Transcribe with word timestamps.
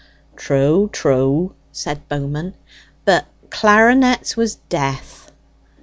("True, 0.35 0.89
true!" 0.91 1.53
said 1.71 2.09
Bowman.) 2.09 2.55
"But 3.05 3.27
clarinets 3.51 4.35
was 4.35 4.55
death." 4.55 5.31